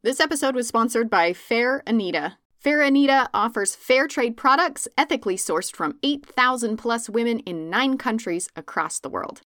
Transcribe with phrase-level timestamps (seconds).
[0.00, 2.38] This episode was sponsored by Fair Anita.
[2.56, 8.48] Fair Anita offers fair trade products ethically sourced from 8,000 plus women in nine countries
[8.54, 9.40] across the world.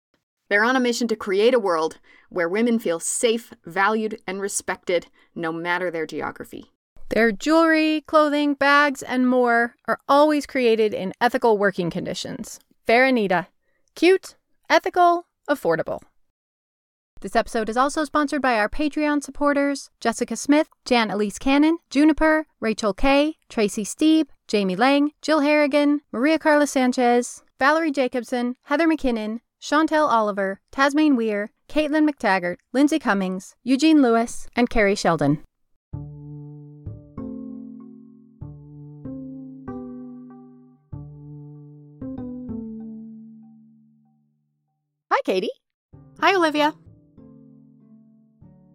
[0.49, 1.99] They're on a mission to create a world
[2.29, 6.71] where women feel safe, valued, and respected no matter their geography.
[7.09, 12.59] Their jewelry, clothing, bags, and more are always created in ethical working conditions.
[12.87, 13.45] Fair Anita.
[13.93, 14.35] Cute,
[14.67, 16.01] ethical, affordable.
[17.21, 22.47] This episode is also sponsored by our Patreon supporters Jessica Smith, Jan Elise Cannon, Juniper,
[22.61, 29.41] Rachel Kay, Tracy Steeb, Jamie Lang, Jill Harrigan, Maria Carla Sanchez, Valerie Jacobson, Heather McKinnon,
[29.61, 35.43] Chantel Oliver, Tasmane Weir, Caitlin McTaggart, Lindsay Cummings, Eugene Lewis, and Carrie Sheldon.
[45.11, 45.51] Hi, Katie.
[46.21, 46.73] Hi, Olivia.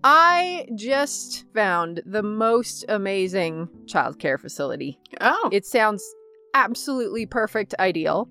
[0.06, 4.98] I just found the most amazing childcare facility.
[5.22, 6.05] Oh, It sounds
[6.52, 8.28] absolutely perfect, ideal.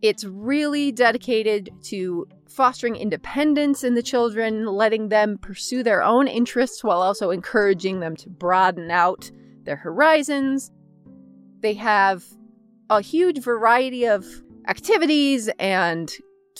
[0.00, 6.82] It's really dedicated to fostering independence in the children, letting them pursue their own interests
[6.82, 9.30] while also encouraging them to broaden out
[9.64, 10.70] their horizons.
[11.60, 12.24] They have
[12.88, 14.24] a huge variety of
[14.66, 16.10] activities and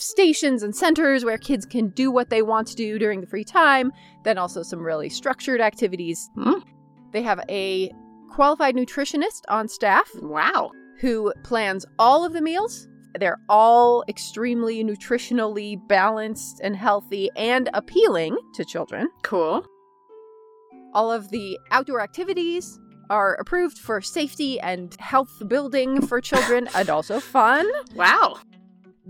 [0.01, 3.43] stations and centers where kids can do what they want to do during the free
[3.43, 3.91] time,
[4.23, 6.29] then also some really structured activities.
[6.35, 6.59] Hmm.
[7.11, 7.91] They have a
[8.29, 10.71] qualified nutritionist on staff wow.
[10.99, 12.87] who plans all of the meals.
[13.19, 19.09] They're all extremely nutritionally balanced and healthy and appealing to children.
[19.23, 19.65] Cool.
[20.93, 22.79] All of the outdoor activities
[23.09, 27.69] are approved for safety and health building for children and also fun.
[27.93, 28.37] Wow.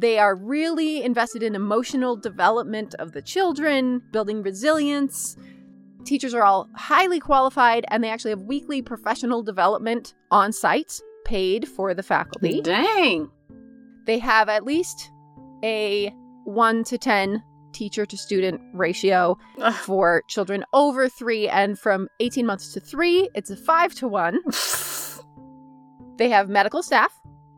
[0.01, 5.38] They are really invested in emotional development of the children, building resilience.
[6.06, 11.67] Teachers are all highly qualified and they actually have weekly professional development on site, paid
[11.67, 12.61] for the faculty.
[12.61, 13.29] Dang.
[14.07, 15.11] They have at least
[15.63, 16.11] a
[16.45, 19.72] 1 to 10 teacher to student ratio Ugh.
[19.72, 24.40] for children over 3 and from 18 months to 3, it's a 5 to 1.
[26.17, 27.11] They have medical staff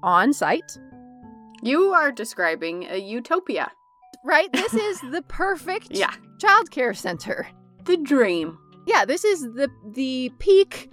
[0.03, 0.77] on site.
[1.63, 3.72] You are describing a utopia.
[4.25, 4.51] Right?
[4.53, 6.13] This is the perfect Yeah.
[6.38, 7.47] childcare center.
[7.85, 8.57] The dream.
[8.85, 10.90] Yeah, this is the the peak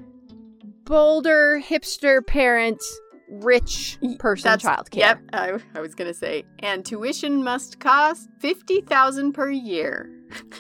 [0.85, 2.83] Boulder hipster parent
[3.29, 4.97] rich person That's- childcare.
[4.97, 5.21] Yep.
[5.33, 10.11] I, I was gonna say, and tuition must cost fifty thousand per year.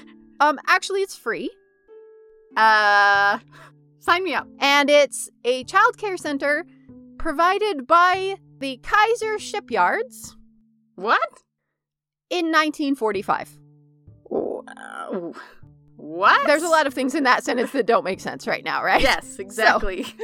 [0.42, 1.50] Um actually it's free
[2.56, 3.38] Uh,
[3.98, 4.48] sign me up.
[4.59, 6.65] and it's a childcare center
[7.19, 10.37] provided by the Kaiser Shipyards
[10.94, 11.21] What?
[12.31, 13.59] in 1945.
[14.28, 15.32] Wow.
[15.97, 16.47] What?
[16.47, 19.03] There's a lot of things in that sentence that don't make sense right now, right?
[19.03, 20.06] Yes, exactly.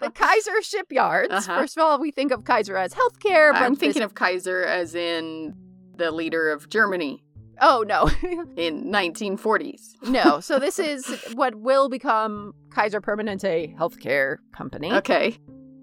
[0.00, 1.32] The Kaiser Shipyards.
[1.32, 1.58] Uh-huh.
[1.60, 4.62] First of all, we think of Kaiser as healthcare, but I'm this- thinking of Kaiser
[4.62, 5.54] as in
[5.96, 7.22] the leader of Germany
[7.60, 8.08] Oh no.
[8.56, 9.94] in 1940s.
[10.04, 10.40] no.
[10.48, 15.36] So this is what will become Kaiser Permanente healthcare company, Okay.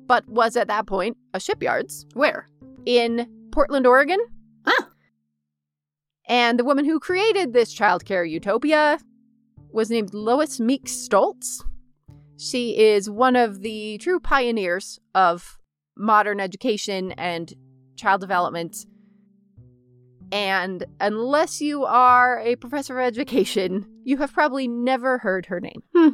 [0.10, 2.50] But was at that point a shipyards Where?
[2.86, 4.20] in Portland, Oregon.
[4.66, 4.90] Ah.
[6.28, 9.00] And the woman who created this childcare utopia
[9.72, 11.64] was named Lois Meeks Stolz.
[12.40, 15.60] She is one of the true pioneers of
[15.96, 17.54] modern education and
[17.96, 18.78] child development.
[20.32, 25.84] And unless you are a professor of education, you have probably never heard her name.
[25.96, 26.10] Hmm.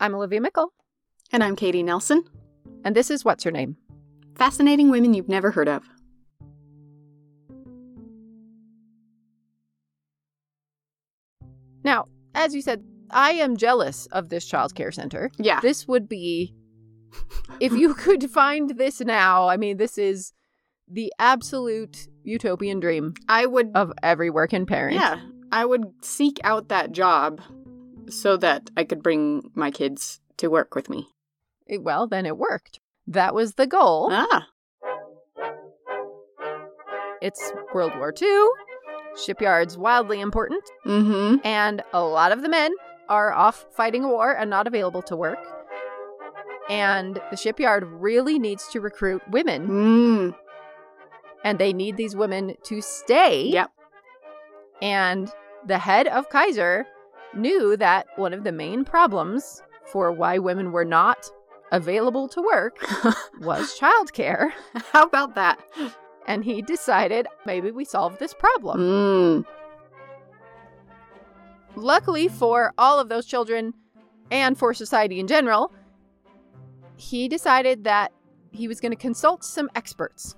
[0.00, 0.72] I'm Olivia Meikle,
[1.30, 2.24] And I'm Katie Nelson.
[2.84, 3.76] and this is What's Her Name?
[4.34, 5.84] Fascinating women you've never heard of.
[11.84, 15.30] Now, as you said, I am jealous of this child care center.
[15.38, 15.60] Yeah.
[15.60, 16.54] This would be,
[17.58, 20.32] if you could find this now, I mean, this is
[20.88, 24.96] the absolute utopian dream I would of every working parent.
[24.96, 25.20] Yeah,
[25.50, 27.40] I would seek out that job
[28.10, 31.08] so that I could bring my kids to work with me.
[31.78, 32.80] Well, then it worked.
[33.06, 34.08] That was the goal.
[34.12, 34.46] Ah,
[37.20, 38.46] It's World War II.
[39.24, 41.44] Shipyards wildly important, Mm-hmm.
[41.44, 42.72] and a lot of the men
[43.08, 45.38] are off fighting a war and not available to work.
[46.70, 50.36] And the shipyard really needs to recruit women, Mm.
[51.44, 53.46] and they need these women to stay.
[53.48, 53.70] Yep.
[54.80, 55.30] And
[55.66, 56.86] the head of Kaiser
[57.34, 61.30] knew that one of the main problems for why women were not
[61.72, 62.76] available to work
[63.40, 64.50] was childcare.
[64.92, 65.60] How about that?
[66.26, 68.80] And he decided maybe we solve this problem.
[68.80, 69.46] Mm.
[71.76, 73.74] Luckily for all of those children
[74.30, 75.72] and for society in general,
[76.96, 78.12] he decided that
[78.52, 80.36] he was going to consult some experts.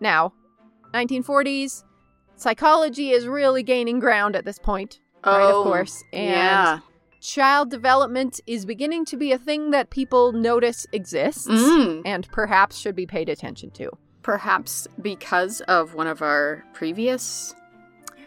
[0.00, 0.32] Now,
[0.92, 1.84] 1940s,
[2.36, 5.40] psychology is really gaining ground at this point, right?
[5.42, 6.04] Oh, Of course.
[6.12, 6.78] And yeah.
[7.20, 12.02] child development is beginning to be a thing that people notice exists Mm.
[12.04, 13.90] and perhaps should be paid attention to.
[14.22, 17.54] Perhaps because of one of our previous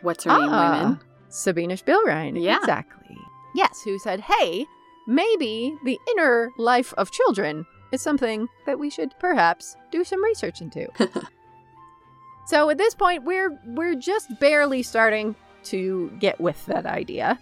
[0.01, 0.99] what's her name Ah, women.
[1.29, 2.41] Sabina Spielrein.
[2.41, 2.57] Yeah.
[2.57, 3.17] Exactly.
[3.53, 4.65] Yes, who said, hey,
[5.07, 10.61] maybe the inner life of children is something that we should perhaps do some research
[10.61, 10.87] into.
[12.49, 15.35] so at this point, we're we're just barely starting
[15.65, 17.37] to get with that idea.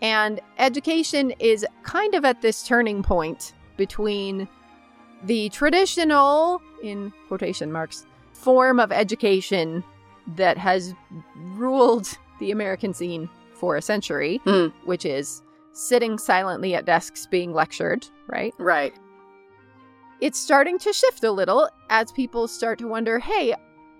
[0.00, 4.46] And education is kind of at this turning point between
[5.24, 9.82] the traditional, in quotation marks, form of education
[10.36, 10.94] that has
[11.56, 14.66] ruled the American scene for a century, Hmm.
[14.84, 15.42] which is
[15.72, 18.54] sitting silently at desks being lectured, right?
[18.58, 18.94] Right.
[20.20, 23.54] It's starting to shift a little as people start to wonder hey,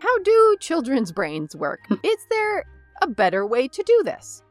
[0.05, 1.81] how do children's brains work?
[1.89, 1.95] Hmm.
[2.03, 2.65] is there
[3.01, 4.43] a better way to do this?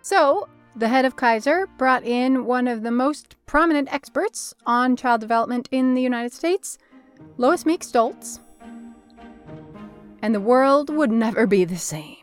[0.00, 5.20] So, the head of Kaiser brought in one of the most prominent experts on child
[5.20, 6.78] development in the United States,
[7.36, 8.40] Lois Meek Stolz.
[10.22, 12.16] And the world would never be the same.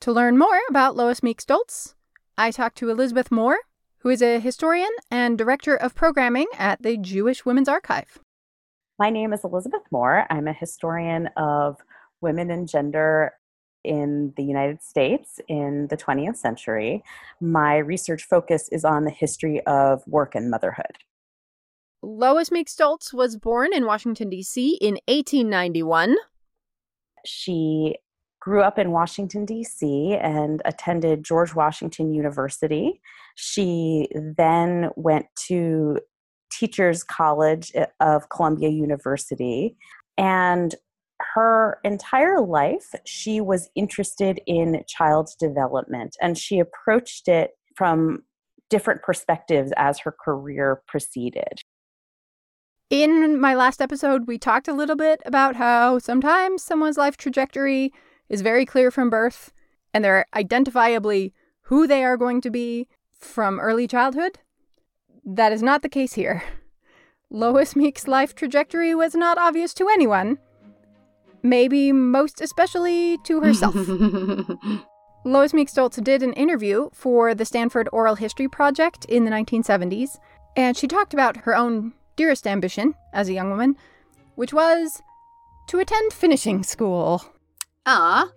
[0.00, 1.94] To learn more about Lois Meek Stolz,
[2.36, 3.58] I talked to Elizabeth Moore,
[4.02, 8.18] who is a historian and director of programming at the Jewish Women's Archive.
[8.98, 10.26] My name is Elizabeth Moore.
[10.28, 11.76] I'm a historian of
[12.20, 13.32] women and gender
[13.84, 17.04] in the United States in the 20th century.
[17.40, 20.98] My research focus is on the history of work and motherhood.
[22.02, 24.78] Lois Meek Stolz was born in Washington, D.C.
[24.80, 26.16] in 1891.
[27.24, 27.96] She
[28.42, 33.00] grew up in Washington, D.C., and attended George Washington University.
[33.36, 36.00] She then went to
[36.50, 39.76] Teachers College eh, of Columbia University.
[40.18, 40.74] And
[41.34, 48.24] her entire life, she was interested in child development, and she approached it from
[48.70, 51.60] different perspectives as her career proceeded.
[52.90, 57.92] In my last episode, we talked a little bit about how sometimes someone's life trajectory
[58.28, 59.52] is very clear from birth,
[59.92, 61.32] and they're identifiably
[61.62, 64.38] who they are going to be from early childhood.
[65.24, 66.42] That is not the case here.
[67.30, 70.38] Lois Meek's life trajectory was not obvious to anyone,
[71.42, 73.74] maybe most especially to herself.
[75.24, 80.18] Lois Meek Stolz did an interview for the Stanford Oral History Project in the 1970s,
[80.56, 83.76] and she talked about her own dearest ambition as a young woman,
[84.34, 85.00] which was
[85.68, 87.24] to attend finishing school.
[87.84, 88.30] Ah.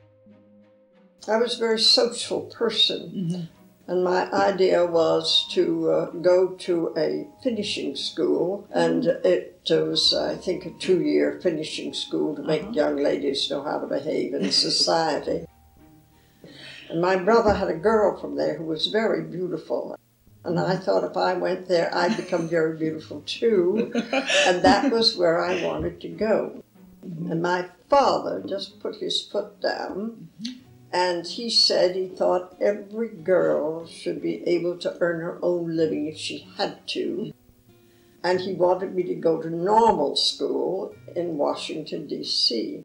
[1.28, 3.50] I was a very social person,
[3.88, 10.36] and my idea was to uh, go to a finishing school, and it was, I
[10.36, 14.52] think, a two year finishing school to make young ladies know how to behave in
[14.52, 15.46] society.
[16.90, 19.96] And my brother had a girl from there who was very beautiful.
[20.44, 23.92] And I thought if I went there, I'd become very beautiful too.
[24.46, 26.64] And that was where I wanted to go.
[27.30, 30.30] And my father just put his foot down
[30.92, 36.08] and he said he thought every girl should be able to earn her own living
[36.08, 37.34] if she had to.
[38.24, 42.84] And he wanted me to go to normal school in Washington, D.C.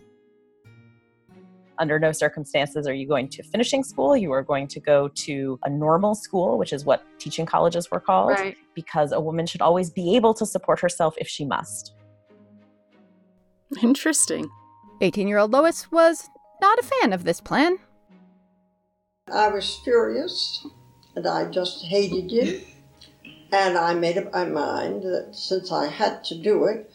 [1.79, 4.17] under no circumstances are you going to finishing school.
[4.17, 8.01] You are going to go to a normal school, which is what teaching colleges were
[8.01, 8.57] called, Right.
[8.75, 11.95] because a woman should always be able to support herself if she must.
[13.83, 14.51] Interesting.
[15.01, 16.29] 18 year old Lois was
[16.61, 17.79] not a fan of this plan.
[19.33, 20.67] I was furious
[21.15, 22.63] and I just hated him.
[23.53, 26.93] And I made up my mind that since I had to do it,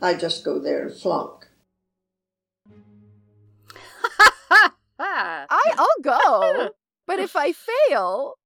[0.00, 1.46] I'd just go there and flunk.
[4.98, 6.70] I, I'll go,
[7.06, 8.36] but if I fail,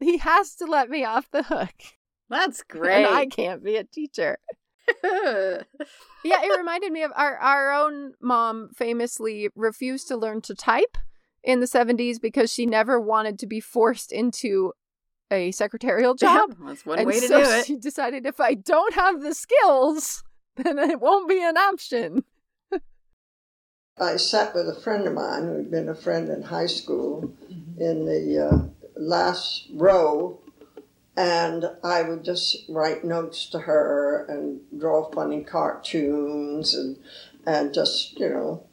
[0.00, 1.74] he has to let me off the hook.
[2.28, 3.06] That's great.
[3.06, 4.38] And I can't be a teacher.
[5.04, 10.96] Yeah, it reminded me of our, our own mom famously refused to learn to type
[11.44, 14.72] in the 70s because she never wanted to be forced into
[15.30, 16.50] a secretarial job.
[16.50, 17.66] Yep, that's one and way to so do it.
[17.66, 20.22] She decided if I don't have the skills,
[20.56, 22.24] then it won't be an option.
[23.98, 27.34] I sat with a friend of mine who'd been a friend in high school
[27.78, 30.41] in the uh, last row,
[31.16, 36.96] and I would just write notes to her and draw funny cartoons and
[37.44, 38.64] and just you know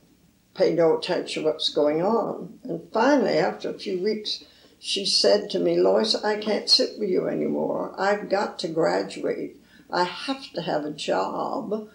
[0.53, 2.60] pay no attention to what's going on.
[2.63, 4.43] And finally, after a few weeks,
[4.79, 7.93] she said to me, Lois, I can't sit with you anymore.
[7.98, 9.58] I've got to graduate.
[9.91, 11.89] I have to have a job.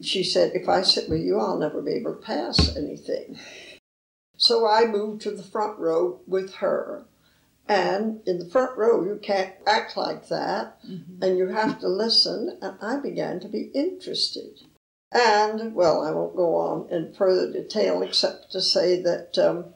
[0.00, 3.38] She said, if I sit with you, I'll never be able to pass anything.
[4.36, 7.04] So I moved to the front row with her.
[7.68, 12.58] And in the front row, you can't act like that, and you have to listen.
[12.62, 14.60] And I began to be interested.
[15.12, 19.66] And, well, I won't go on in further detail except to say that um,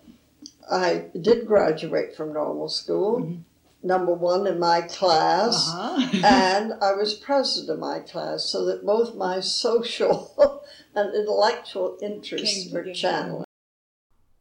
[0.71, 3.39] I did graduate from normal school,
[3.83, 6.21] number one in my class, Uh-huh.
[6.25, 10.63] and I was president of my class, so that both my social
[10.95, 12.95] and intellectual interests were together.
[12.95, 13.45] channeled.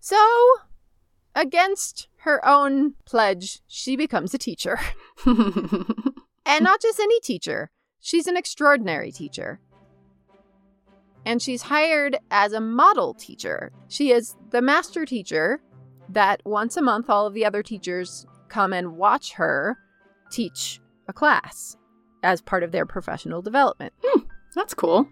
[0.02, 0.18] So,
[1.36, 4.80] against her own pledge, she becomes a teacher.
[5.26, 7.70] and not just any teacher,
[8.00, 9.60] she's an extraordinary teacher.
[11.26, 13.72] And she's hired as a model teacher.
[13.88, 15.62] She is the master teacher
[16.10, 19.78] that once a month all of the other teachers come and watch her
[20.32, 21.78] teach a class
[22.24, 23.94] as part of their professional development.
[24.04, 24.22] Hmm,
[24.56, 25.08] that's cool.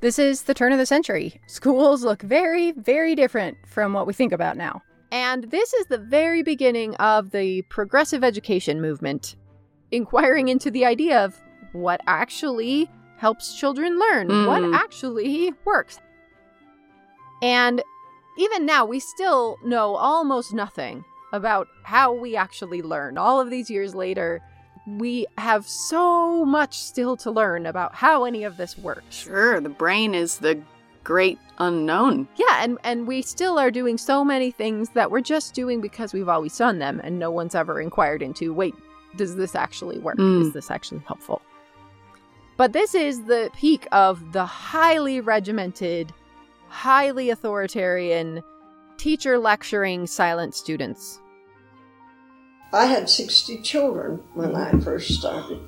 [0.00, 1.40] This is the turn of the century.
[1.46, 4.82] Schools look very, very different from what we think about now.
[5.12, 9.36] And this is the very beginning of the progressive education movement,
[9.90, 11.38] inquiring into the idea of
[11.72, 14.74] what actually helps children learn, what Mm.
[14.74, 16.00] actually works.
[17.42, 17.82] And
[18.38, 23.18] even now, we still know almost nothing about how we actually learn.
[23.18, 24.40] All of these years later,
[24.86, 29.14] we have so much still to learn about how any of this works.
[29.14, 30.58] Sure, the brain is the
[31.04, 32.28] great unknown.
[32.36, 36.12] Yeah, and and we still are doing so many things that we're just doing because
[36.12, 38.74] we've always done them and no one's ever inquired into, wait,
[39.16, 40.18] does this actually work?
[40.18, 40.42] Mm.
[40.42, 41.42] Is this actually helpful?
[42.56, 46.12] But this is the peak of the highly regimented,
[46.68, 48.42] highly authoritarian
[48.98, 51.18] teacher lecturing silent students.
[52.72, 55.60] I had 60 children when I first started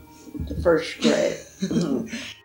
[0.47, 1.37] the first grade.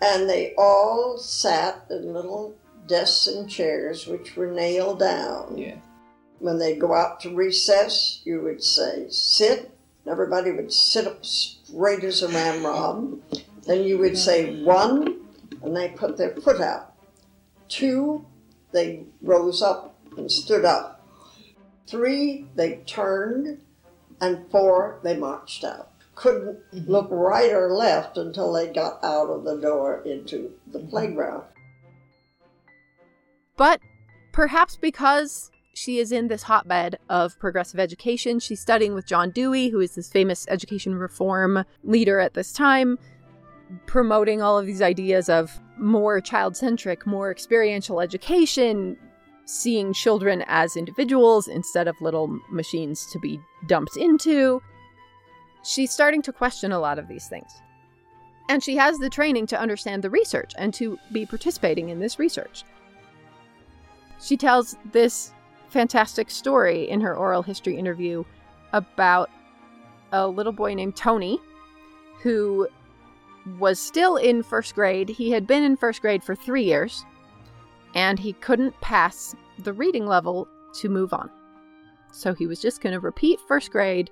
[0.00, 5.56] and they all sat in little desks and chairs which were nailed down.
[5.56, 5.76] Yeah.
[6.38, 9.74] When they'd go out to recess, you would say, sit.
[10.06, 13.20] Everybody would sit up straight as a ramrod.
[13.66, 15.20] Then you would say one,
[15.62, 16.94] and they put their foot out.
[17.68, 18.24] Two,
[18.72, 21.06] they rose up and stood up.
[21.86, 23.60] Three, they turned.
[24.20, 25.90] And four, they marched out.
[26.18, 26.90] Couldn't mm-hmm.
[26.90, 30.88] look right or left until they got out of the door into the mm-hmm.
[30.88, 31.44] playground.
[33.56, 33.80] But
[34.32, 39.68] perhaps because she is in this hotbed of progressive education, she's studying with John Dewey,
[39.68, 42.98] who is this famous education reform leader at this time,
[43.86, 48.96] promoting all of these ideas of more child centric, more experiential education,
[49.44, 54.60] seeing children as individuals instead of little machines to be dumped into.
[55.62, 57.62] She's starting to question a lot of these things.
[58.48, 62.18] And she has the training to understand the research and to be participating in this
[62.18, 62.64] research.
[64.20, 65.32] She tells this
[65.68, 68.24] fantastic story in her oral history interview
[68.72, 69.30] about
[70.12, 71.38] a little boy named Tony
[72.22, 72.66] who
[73.58, 75.08] was still in first grade.
[75.08, 77.04] He had been in first grade for three years
[77.94, 81.30] and he couldn't pass the reading level to move on.
[82.12, 84.10] So he was just going to repeat first grade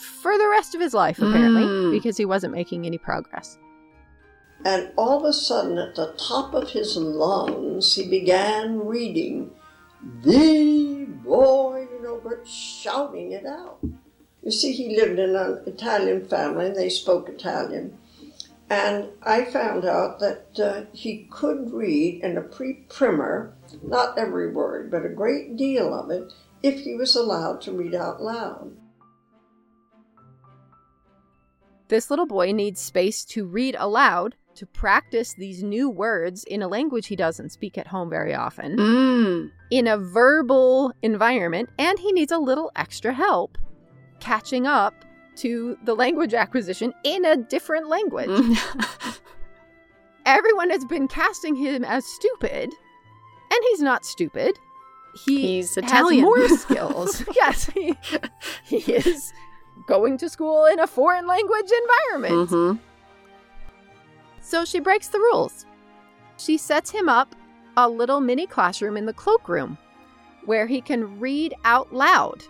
[0.00, 1.92] for the rest of his life, apparently, Mm.
[1.92, 3.58] because he wasn't making any progress.
[4.64, 9.50] And all of a sudden, at the top of his lungs, he began reading
[10.22, 13.78] the boy, you know, but shouting it out.
[14.42, 17.98] You see, he lived in an Italian family, and they spoke Italian.
[18.70, 23.52] And I found out that uh, he could read in a pre primer,
[23.82, 27.94] not every word, but a great deal of it, if he was allowed to read
[27.94, 28.70] out loud.
[31.90, 36.68] This little boy needs space to read aloud, to practice these new words in a
[36.68, 39.50] language he doesn't speak at home very often, Mm.
[39.70, 43.58] in a verbal environment, and he needs a little extra help
[44.20, 44.94] catching up
[45.36, 48.30] to the language acquisition in a different language.
[50.26, 52.70] Everyone has been casting him as stupid,
[53.50, 54.56] and he's not stupid.
[55.24, 56.24] He He's Italian.
[56.24, 57.24] has more skills.
[57.34, 57.94] yes, he,
[58.64, 59.32] he is
[59.90, 62.50] going to school in a foreign language environment.
[62.50, 62.78] Mhm.
[64.40, 65.66] So she breaks the rules.
[66.38, 67.34] She sets him up
[67.76, 69.76] a little mini classroom in the cloakroom
[70.46, 72.44] where he can read out loud.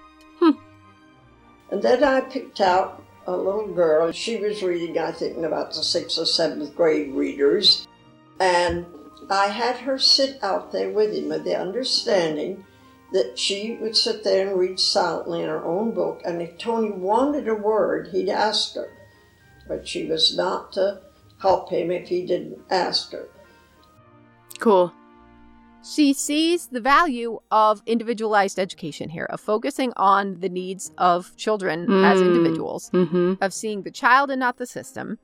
[1.72, 4.10] And then I picked out a little girl.
[4.10, 7.86] She was reading, I think, in about the sixth or seventh grade readers.
[8.40, 8.86] And
[9.30, 12.64] I had her sit out there with him with the understanding
[13.12, 16.20] that she would sit there and read silently in her own book.
[16.24, 18.88] And if Tony wanted a word, he'd ask her.
[19.66, 21.00] But she was not to
[21.40, 23.28] help him if he didn't ask her.
[24.58, 24.92] Cool.
[25.82, 31.84] She sees the value of individualized education here, of focusing on the needs of children
[32.04, 32.26] as Mm.
[32.26, 33.34] individuals, Mm-hmm.
[33.40, 35.18] of seeing the child and not the system.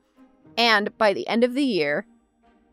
[0.57, 2.07] And by the end of the year,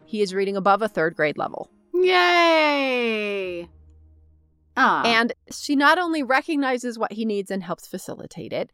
[0.07, 1.69] he is reading above a third grade level.
[1.93, 3.69] Yay!
[4.77, 5.03] Ah.
[5.05, 8.73] And she not only recognizes what he needs and helps facilitate it,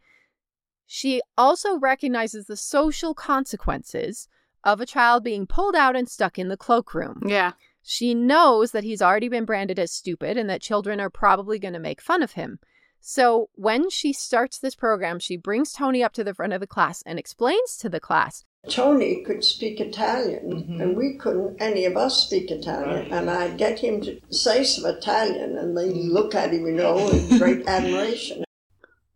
[0.86, 4.28] she also recognizes the social consequences
[4.64, 7.22] of a child being pulled out and stuck in the cloakroom.
[7.26, 7.52] yeah.
[7.82, 11.72] She knows that he's already been branded as stupid and that children are probably going
[11.72, 12.58] to make fun of him.
[13.00, 16.66] So when she starts this program, she brings Tony up to the front of the
[16.66, 21.96] class and explains to the class Tony could speak Italian, and we couldn't, any of
[21.96, 23.10] us speak Italian.
[23.12, 27.08] And I'd get him to say some Italian, and they'd look at him, you know,
[27.08, 28.44] in great admiration.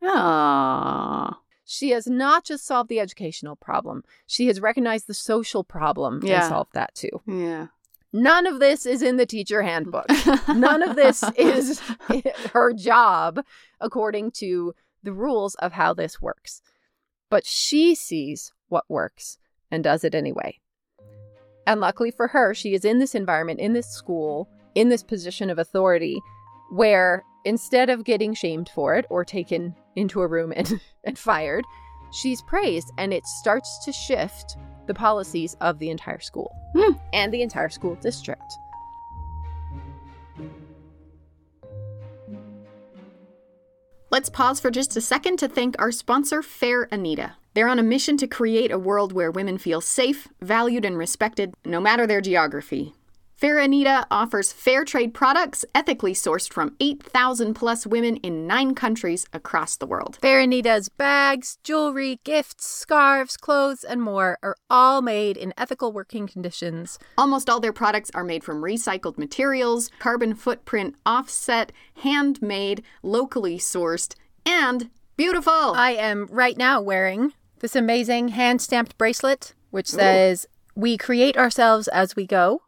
[0.03, 1.39] Ah.
[1.65, 6.41] she has not just solved the educational problem, she has recognized the social problem Yeah.
[6.45, 7.21] and solved that too.
[7.27, 7.67] Yeah.
[8.13, 10.07] None of this is in the teacher handbook.
[10.49, 11.81] None of this is
[12.53, 13.45] her job
[13.81, 16.63] according to the rules of how this works.
[17.35, 19.39] But she sees what works
[19.69, 20.61] and does it anyway.
[21.67, 25.51] And luckily for her, she is in this environment, in this school, in this position
[25.51, 26.17] of authority
[26.71, 31.65] where instead of getting shamed for it or taken into a room and, and fired,
[32.13, 34.57] she's praised and it starts to shift
[34.87, 36.93] the policies of the entire school Hmm.
[37.13, 38.45] and the entire school district.
[44.15, 47.33] Let's pause for just a second to thank our sponsor, Fair Anita.
[47.55, 51.53] They're on a mission to create a world where women feel safe, valued, and respected,
[51.65, 52.95] no matter their geography.
[53.45, 59.27] Fair Anita offers fair trade products ethically sourced from 8,000 plus women in nine countries
[59.35, 60.17] across the world.
[60.23, 66.27] Fair Anita's bags, jewelry, gifts, scarves, clothes, and more are all made in ethical working
[66.27, 66.99] conditions.
[67.19, 74.15] Almost all their products are made from recycled materials, carbon footprint offset, handmade, locally sourced,
[74.47, 75.53] and beautiful.
[75.53, 81.89] I am right now wearing this amazing hand stamped bracelet, which says, We create ourselves
[81.89, 82.63] as we go,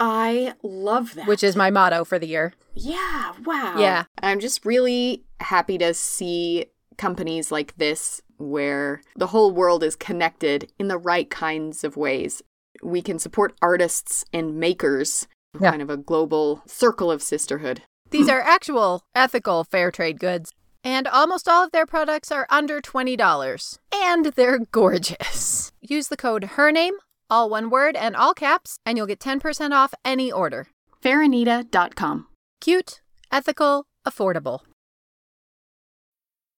[0.00, 1.26] I love that.
[1.28, 2.54] which is my motto for the year.
[2.74, 3.74] Yeah, wow.
[3.78, 4.04] Yeah.
[4.22, 10.72] I'm just really happy to see companies like this where the whole world is connected
[10.78, 12.42] in the right kinds of ways.
[12.82, 15.28] We can support artists and makers,
[15.60, 15.70] Yeah.
[15.70, 17.82] kind of a global circle of sisterhood.
[18.10, 20.52] These are actual ethical fair trade goods.
[20.82, 23.78] And almost all of their products are under $20.
[23.94, 25.72] And they're gorgeous.
[25.82, 26.94] Use the code HERNAME,
[27.30, 30.68] all one word and all caps, and you'll get 10% off any order.
[31.02, 32.26] Fairanita.com.
[32.60, 33.00] Cute,
[33.32, 34.60] ethical, affordable.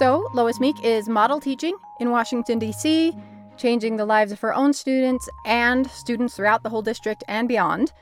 [0.00, 3.14] So, Lois Meek is model teaching in Washington, D.C.,
[3.58, 7.92] changing the lives of her own students and students throughout the whole district and beyond.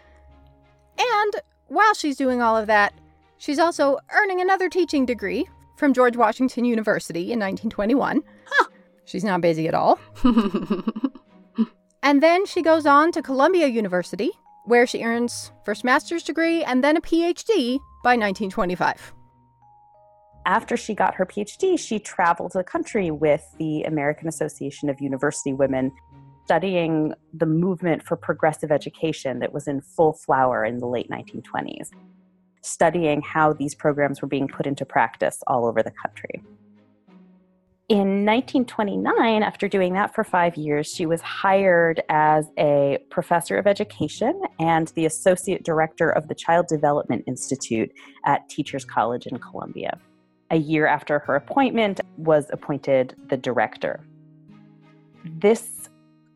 [0.97, 1.33] And
[1.67, 2.95] while she's doing all of that,
[3.39, 8.23] she's also earning another teaching degree from George Washington University in 1921.
[9.05, 9.99] She's not busy at all.
[12.05, 14.31] and then she goes on to Columbia University,
[14.67, 19.15] where she earns first master's degree and then a PhD by 1925.
[20.49, 25.53] After she got her PhD, she traveled the country with the American Association of University
[25.53, 25.93] Women,
[26.47, 31.91] studying the movement for progressive education that was in full flower in the late 1920s.
[32.61, 36.43] studying how these programs were being put into practice all over the country.
[37.89, 43.69] In 1929, after doing that for five years, she was hired as a professor of
[43.69, 47.91] education and the associate director of the Child Development Institute
[48.27, 49.99] at Teachers College in Columbia.
[50.51, 54.01] A year after her appointment, was appointed the director.
[55.25, 55.89] This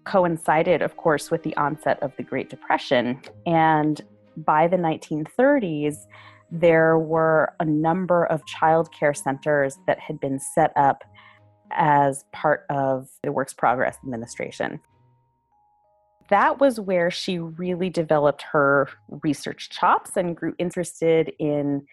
[0.05, 4.01] coincided, of course, with the onset of the Great Depression, and
[4.37, 5.97] by the 1930s,
[6.51, 11.03] there were a number of child care centers that had been set up
[11.71, 14.81] as part of the Works Progress Administration.
[16.29, 18.89] That was where she really developed her
[19.23, 21.87] research chops and grew interested in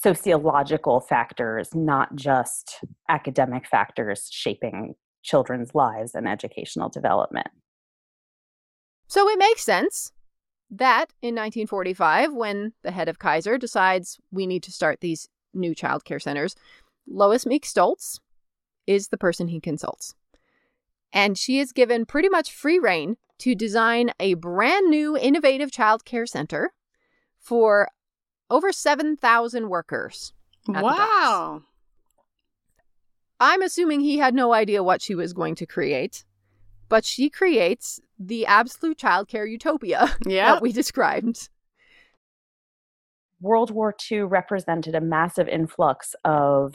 [0.00, 7.48] sociological factors, not just academic factors shaping children's lives and educational development.
[9.08, 10.12] So it makes sense
[10.70, 15.74] that in 1945, when the head of Kaiser decides we need to start these new
[15.74, 16.54] child care centers,
[17.06, 18.20] Lois Meek Stolz
[18.86, 20.14] is the person he consults.
[21.12, 26.04] And she is given pretty much free reign to design a brand new innovative child
[26.04, 26.72] care center
[27.38, 27.88] for
[28.50, 30.32] over 7,000 workers.
[30.66, 31.62] Wow.
[33.40, 36.24] I'm assuming he had no idea what she was going to create,
[36.88, 40.54] but she creates the absolute childcare utopia Yeah.
[40.54, 41.48] that we described.
[43.40, 46.74] World War II represented a massive influx of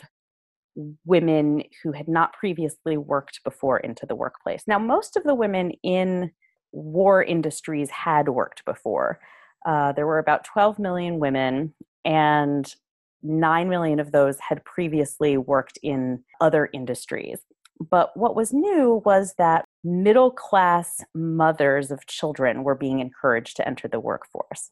[1.05, 4.63] women who had not previously worked before into the workplace.
[4.65, 6.31] Now, most of the women in
[6.71, 9.19] war industries had worked before.
[9.65, 11.73] Uh, there were about 12 million women,
[12.05, 12.75] and
[13.23, 17.39] 9 million of those had previously worked in other industries.
[17.79, 23.67] But what was new was that middle class mothers of children were being encouraged to
[23.67, 24.71] enter the workforce.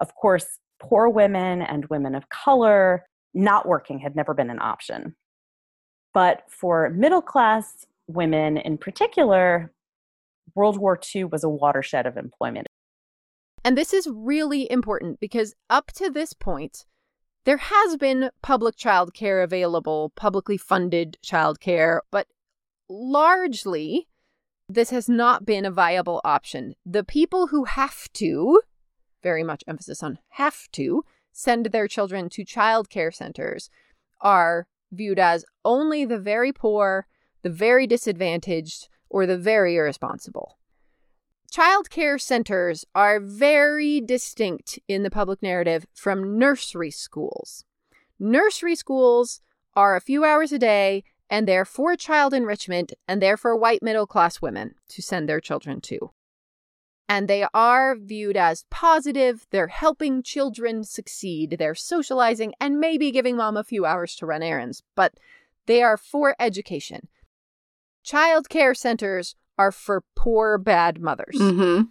[0.00, 5.14] Of course, poor women and women of color not working had never been an option.
[6.12, 9.72] But for middle class women in particular,
[10.54, 12.68] World War II was a watershed of employment.
[13.64, 16.84] And this is really important because up to this point,
[17.44, 22.26] there has been public childcare available, publicly funded childcare, but
[22.88, 24.08] largely
[24.68, 26.74] this has not been a viable option.
[26.84, 28.60] The people who have to,
[29.22, 33.70] very much emphasis on have to, send their children to childcare centers
[34.20, 37.06] are viewed as only the very poor,
[37.42, 40.58] the very disadvantaged, or the very irresponsible.
[41.54, 47.64] Child care centers are very distinct in the public narrative from nursery schools.
[48.18, 49.40] Nursery schools
[49.76, 53.84] are a few hours a day and they're for child enrichment and they're for white
[53.84, 56.10] middle class women to send their children to.
[57.08, 63.36] And they are viewed as positive, they're helping children succeed, they're socializing and maybe giving
[63.36, 65.14] mom a few hours to run errands, but
[65.66, 67.06] they are for education.
[68.02, 71.36] Child care centers are for poor, bad mothers.
[71.36, 71.84] Mm-hmm.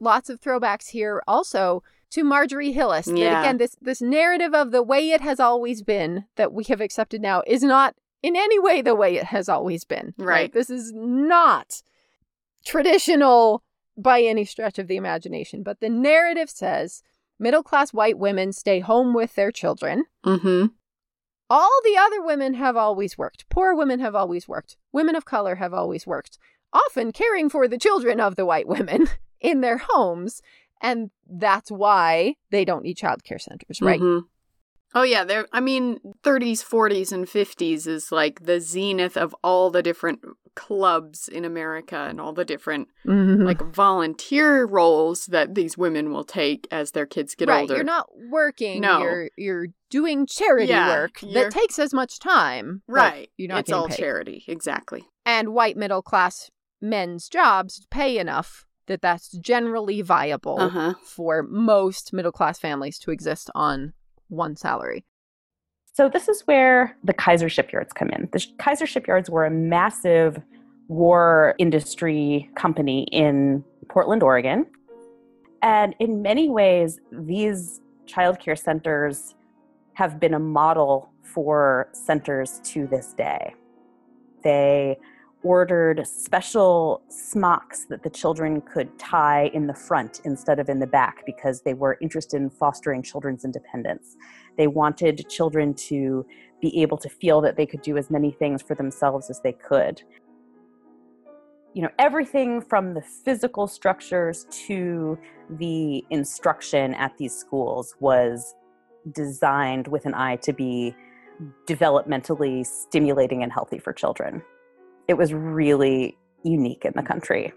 [0.00, 3.08] Lots of throwbacks here also to Marjorie Hillis.
[3.08, 3.40] Yeah.
[3.40, 7.20] again, this, this narrative of the way it has always been that we have accepted
[7.20, 10.14] now is not in any way the way it has always been.
[10.16, 10.52] Right.
[10.52, 11.82] This is not
[12.64, 13.62] traditional
[13.96, 15.62] by any stretch of the imagination.
[15.62, 17.02] But the narrative says
[17.38, 20.04] middle class white women stay home with their children.
[20.24, 20.66] Mm-hmm.
[21.50, 23.48] All the other women have always worked.
[23.48, 24.76] Poor women have always worked.
[24.92, 26.38] Women of color have always worked,
[26.72, 29.08] often caring for the children of the white women
[29.40, 30.42] in their homes.
[30.80, 34.00] And that's why they don't need childcare centers, right?
[34.00, 34.22] Mhm.
[34.94, 39.70] Oh yeah, there I mean 30s, 40s and 50s is like the zenith of all
[39.70, 40.20] the different
[40.54, 43.44] clubs in America and all the different Mhm.
[43.44, 47.60] like volunteer roles that these women will take as their kids get right.
[47.60, 47.74] older.
[47.76, 48.80] You're not working.
[48.80, 49.00] No.
[49.00, 52.82] You're you're doing charity Yeah, work you're- that takes as much time.
[52.88, 53.30] right.
[53.36, 53.98] You're not it's all paid.
[53.98, 55.04] charity, exactly.
[55.24, 60.94] And white middle class men's jobs pay enough that that's generally viable Uh-huh.
[61.04, 63.92] for most middle class families to exist on
[64.28, 65.04] one salary.
[65.92, 68.28] So this is where the Kaiser shipyards come in.
[68.32, 70.40] The Kaiser shipyards were a massive
[70.86, 74.66] war industry company in Portland, Oregon.
[75.62, 79.34] And in many ways, these childcare centers
[79.94, 83.54] have been a model for centers to this day.
[84.44, 84.98] They
[85.44, 90.86] ordered special smocks that the children could tie in the front instead of in the
[90.86, 94.16] back because they were interested in fostering children's independence.
[94.56, 96.26] They wanted children to
[96.60, 99.52] be able to feel that they could do as many things for themselves as they
[99.52, 100.02] could.
[101.74, 105.18] you know everything from the physical structures to
[105.50, 108.54] the instruction at these schools was
[109.12, 110.94] designed with an eye to be
[111.66, 114.42] developmentally stimulating and healthy for children.
[115.08, 117.52] It was really unique in the country.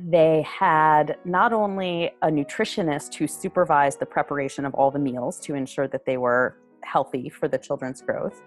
[0.00, 5.54] They had not only a nutritionist who supervised the preparation of all the meals to
[5.56, 8.40] ensure that they were healthy for the children's growth,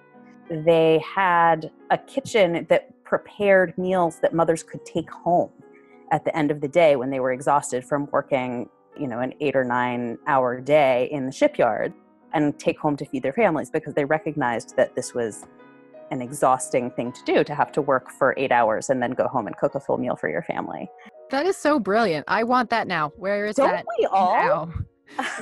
[0.49, 5.51] they had a kitchen that prepared meals that mothers could take home
[6.11, 9.33] at the end of the day when they were exhausted from working, you know, an
[9.41, 11.93] 8 or 9 hour day in the shipyard
[12.33, 15.45] and take home to feed their families because they recognized that this was
[16.11, 19.27] an exhausting thing to do to have to work for 8 hours and then go
[19.27, 20.89] home and cook a full meal for your family.
[21.31, 22.25] That is so brilliant.
[22.27, 23.13] I want that now.
[23.17, 23.63] Where is that?
[23.63, 23.85] Don't that?
[23.97, 24.33] we all?
[24.67, 24.73] now?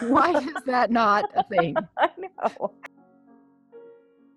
[0.07, 1.75] Why is that not a thing?
[1.97, 2.71] I know.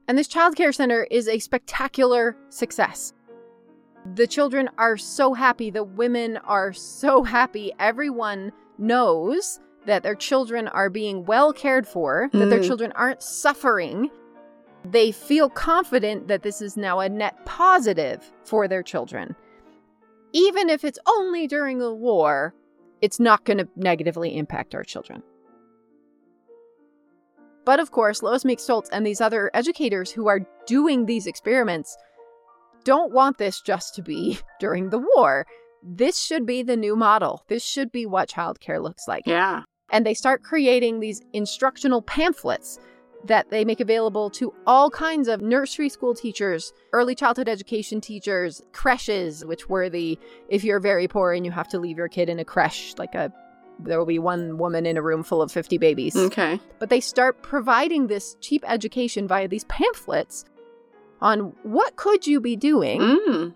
[0.09, 3.13] And this child care center is a spectacular success.
[4.15, 5.71] The children are so happy.
[5.71, 7.73] The women are so happy.
[7.79, 12.67] Everyone knows that their children are being well cared for, that their Mm.
[12.67, 14.11] children aren't suffering.
[14.85, 19.37] They feel confident that this is now a net positive for their children.
[20.33, 22.55] Even if it's only during a war,
[23.01, 25.23] it's not going to negatively impact our children.
[27.65, 31.97] But of course, Lois Meek Stolz and these other educators who are doing these experiments
[32.85, 35.47] don't want this just to be during the war.
[35.83, 37.45] This should be the new model.
[37.49, 39.25] This should be what childcare looks like.
[39.27, 39.63] Yeah.
[39.91, 42.79] And they start creating these instructional pamphlets
[43.25, 48.63] that they make available to all kinds of nursery school teachers, early childhood education teachers,
[48.73, 52.29] creches, which were the if you're very poor and you have to leave your kid
[52.29, 53.33] in a creche, like a
[53.79, 56.15] there will be one woman in a room full of 50 babies.
[56.15, 56.61] Okay.
[56.79, 60.45] But they start providing this cheap education via these pamphlets
[61.21, 63.55] on what could you be doing Mm.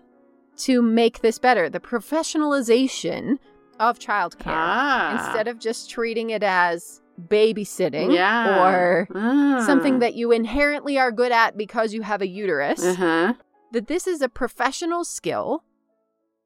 [0.57, 3.37] to make this better, the professionalization
[3.79, 5.13] of childcare Ah.
[5.27, 8.63] instead of just treating it as babysitting yeah.
[8.63, 9.63] or Ah.
[9.65, 13.33] something that you inherently are good at because you have a uterus, Uh-huh.
[13.71, 15.63] that this is a professional skill,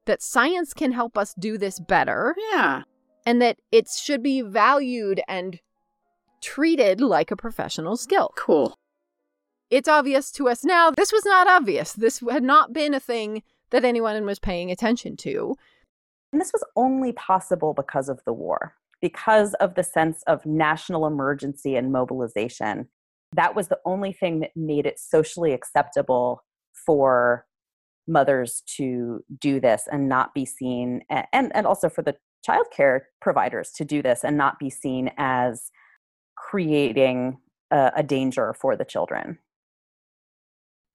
[0.06, 2.84] that science can help us do this better, Yeah.
[3.26, 5.60] and that it should be valued and
[6.42, 8.32] treated like a professional skill.
[8.36, 8.76] Cool.
[9.70, 10.92] It's obvious to us now.
[10.92, 11.94] This was not obvious.
[11.94, 15.56] This had not been a thing that anyone was paying attention to.
[16.34, 21.08] And this was only possible because of the war, because of the sense of national
[21.08, 22.88] emergency and mobilization.
[23.34, 26.44] That was the only thing that made it socially acceptable
[26.86, 27.46] for
[28.08, 32.16] mothers to do this and not be seen, and, and also for the
[32.48, 35.72] childcare providers to do this and not be seen as
[36.36, 37.38] creating
[37.70, 39.38] a, a danger for the children.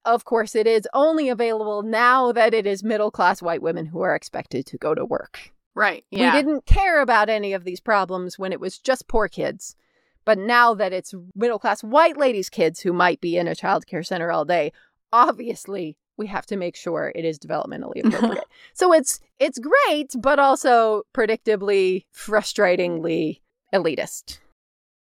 [0.05, 4.03] Of course, it is only available now that it is middle class white women who
[4.03, 5.53] are expected to go to work.
[5.77, 6.07] Right.
[6.11, 6.35] Yeah.
[6.35, 9.77] We didn't care about any of these problems when it was just poor kids.
[10.25, 14.05] But now that it's middle class white ladies' kids who might be in a childcare
[14.05, 14.73] center all day,
[15.13, 18.47] obviously we have to make sure it is developmentally appropriate.
[18.73, 24.39] so it's it's great, but also predictably, frustratingly elitist.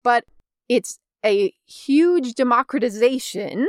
[0.03, 0.24] But
[0.70, 3.68] it's a huge democratization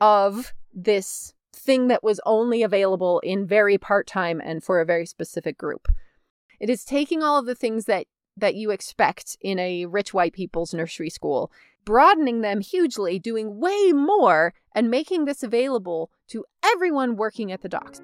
[0.00, 5.58] of this thing that was only available in very part-time and for a very specific
[5.58, 5.88] group.
[6.60, 10.34] It is taking all of the things that that you expect in a rich white
[10.34, 11.50] people's nursery school,
[11.86, 17.68] broadening them hugely, doing way more and making this available to everyone working at the
[17.68, 18.02] docks.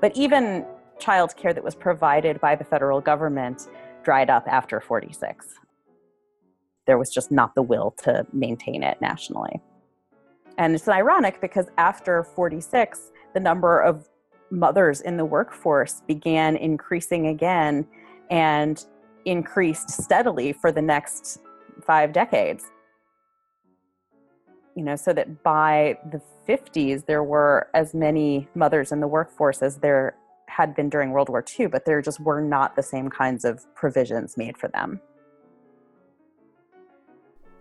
[0.00, 0.64] But even
[0.98, 3.68] childcare that was provided by the federal government
[4.02, 5.54] dried up after 46.
[6.86, 9.60] There was just not the will to maintain it nationally.
[10.58, 14.08] And it's ironic because after 46, the number of
[14.50, 17.86] mothers in the workforce began increasing again
[18.30, 18.84] and
[19.24, 21.40] increased steadily for the next
[21.84, 22.64] five decades.
[24.76, 29.62] You know, so that by the 50s, there were as many mothers in the workforce
[29.62, 30.16] as there
[30.48, 33.64] had been during World War II, but there just were not the same kinds of
[33.74, 35.00] provisions made for them.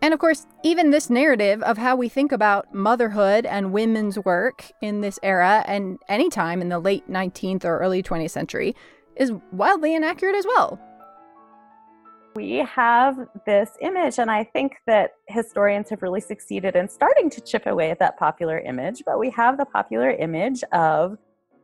[0.04, 4.70] And of course, even this narrative of how we think about motherhood and women's work
[4.82, 8.76] in this era and any time in the late 19th or early 20th century
[9.16, 10.78] is wildly inaccurate as well.
[12.36, 17.39] We have this image, and I think that historians have really succeeded in starting to
[17.39, 19.04] chip away at that popular image.
[19.06, 21.18] But we have the popular image of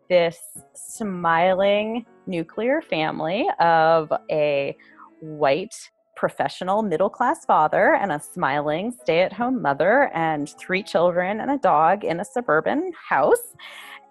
[0.09, 0.39] this
[0.75, 4.77] smiling nuclear family of a
[5.19, 5.75] white
[6.19, 11.49] professional middle class father and a smiling stay at home mother and three children and
[11.49, 13.55] a dog in a suburban house.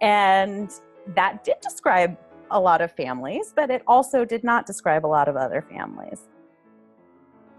[0.00, 0.72] And
[1.08, 2.16] that did describe
[2.50, 6.30] a lot of families, but it also did not describe a lot of other families.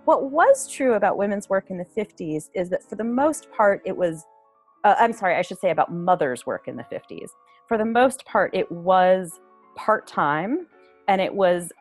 [0.05, 3.83] What was true about women's work in the 50s is that for the most part,
[3.85, 4.25] it was,
[4.83, 7.29] uh, I'm sorry, I should say about mothers' work in the 50s.
[7.67, 9.39] For the most part, it was
[9.75, 10.65] part time
[11.07, 11.71] and it was,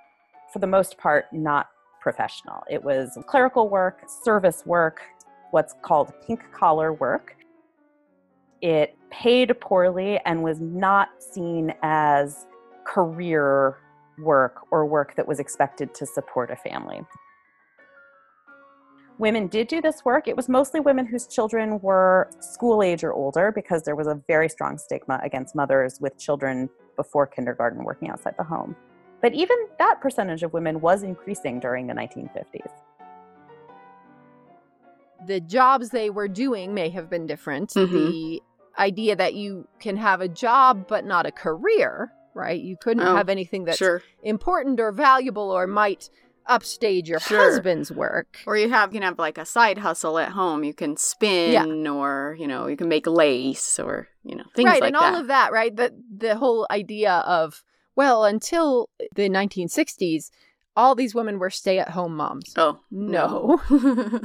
[0.53, 1.69] for the most part, not
[2.01, 2.63] professional.
[2.71, 5.01] It was clerical work, service work,
[5.51, 7.37] what's called pink collar work.
[8.61, 12.47] It paid poorly and was not seen as
[12.85, 13.79] career
[14.19, 17.01] work or work that was expected to support a family.
[19.19, 20.29] Women did do this work.
[20.29, 24.21] It was mostly women whose children were school age or older because there was a
[24.29, 28.77] very strong stigma against mothers with children before kindergarten working outside the home.
[29.21, 32.71] But even that percentage of women was increasing during the 1950s.
[35.27, 37.71] The jobs they were doing may have been different.
[37.71, 37.91] Mhm.
[37.91, 38.43] The
[38.79, 42.61] idea that you can have a job but not a career, right?
[42.61, 44.03] You couldn't Oh, have anything that's sure.
[44.23, 46.09] important or valuable or might
[46.47, 47.39] upstage your Sure.
[47.51, 48.39] husband's work.
[48.47, 50.63] Or you have you can have like a side hustle at home.
[50.63, 54.81] You can spin, or you know, you can make lace, or you know, things right,
[54.81, 54.99] like that.
[54.99, 55.75] Right, and all of that, right?
[55.75, 57.65] The the whole idea of
[57.99, 60.31] well, until the 1960s,
[60.77, 62.55] all these women were stay-at-home moms.
[62.57, 63.61] oh No.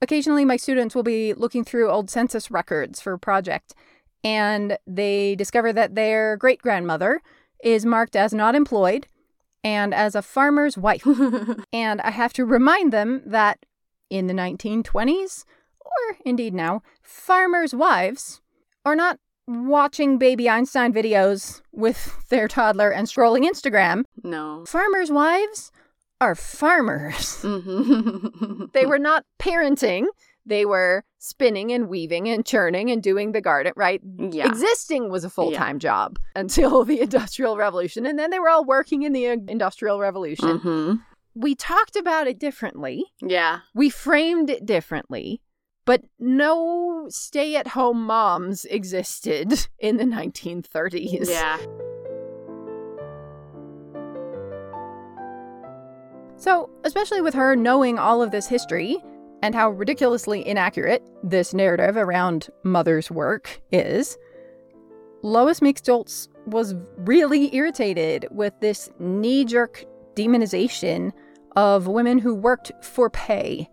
[0.00, 3.74] Occasionally, my students will be looking through old census records for a project,
[4.22, 7.20] and they discover that their great grandmother
[7.64, 9.08] is marked as not employed
[9.64, 11.04] and as a farmer's wife.
[11.72, 13.66] and I have to remind them that
[14.08, 15.44] in the 1920s,
[15.80, 18.40] or indeed now, farmers' wives
[18.84, 24.04] are not watching baby Einstein videos with their toddler and scrolling Instagram.
[24.22, 24.64] no.
[24.66, 25.70] Farmers' wives
[26.20, 27.38] are farmers.
[27.42, 28.70] Mhm.
[28.72, 30.06] They were not parenting.
[30.44, 34.00] They were spinning and weaving and churning and doing the garden, right?
[34.18, 34.46] yeah.
[34.46, 38.06] Existing was a full time job until the Industrial Revolution.
[38.06, 40.58] And then they were all working in the uh, Industrial Revolution.
[40.58, 40.94] hmm
[41.34, 43.60] We talked about it differently, Yeah.
[43.74, 45.40] we framed it differently,
[45.86, 51.30] but no stay at home moms existed in the 1930s.
[51.30, 51.58] Yeah.
[56.38, 59.02] So, especially with her knowing all of this history
[59.42, 64.18] and how ridiculously inaccurate this narrative around mother's work is,
[65.22, 71.12] Lois Meek Stolz was really irritated with this knee jerk demonization
[71.56, 73.68] of women who worked for pay.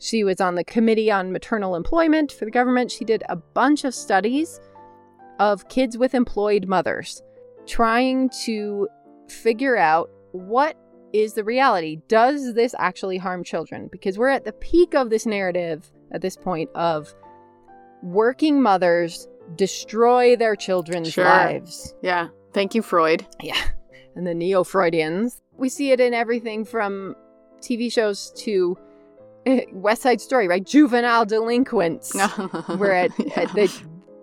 [0.00, 2.90] She was on the Committee on Maternal Employment for the government.
[2.90, 4.60] She did a bunch of studies
[5.38, 7.22] of kids with employed mothers,
[7.66, 8.88] trying to
[9.28, 10.76] figure out what
[11.12, 12.00] is the reality.
[12.08, 13.88] Does this actually harm children?
[13.92, 17.14] Because we're at the peak of this narrative at this point of
[18.02, 21.24] working mothers destroy their children's Sure.
[21.24, 21.94] lives.
[22.02, 22.28] Yeah.
[22.54, 23.26] Thank you, Freud.
[23.42, 23.60] Yeah.
[24.16, 25.40] And the neo Freudians.
[25.58, 27.14] We see it in everything from
[27.60, 28.76] TV shows to
[29.72, 30.64] West Side Story, right?
[30.64, 32.14] Juvenile delinquents.
[32.68, 33.40] We're at, Yeah.
[33.40, 33.70] at the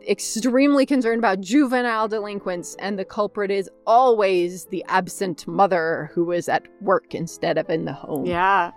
[0.08, 6.48] extremely concerned about juvenile delinquents, and the culprit is always the absent mother who is
[6.48, 8.26] at work instead of in the home.
[8.26, 8.72] Yeah.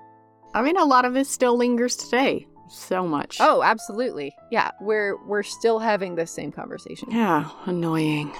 [0.54, 2.46] I mean, a lot of this still lingers today.
[2.68, 3.38] So much.
[3.40, 4.32] Oh, absolutely.
[4.52, 7.10] Yeah, we're we're still having this same conversation.
[7.10, 7.48] Yeah.
[7.66, 8.32] Annoying.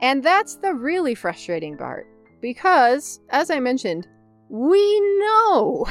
[0.00, 2.06] And that's the really frustrating part
[2.40, 4.08] because as I mentioned,
[4.48, 5.86] we know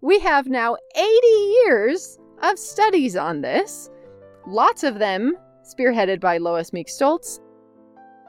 [0.00, 1.26] we have now 80
[1.64, 3.90] years of studies on this.
[4.46, 7.40] Lots of them spearheaded by Lois Meek Stolz.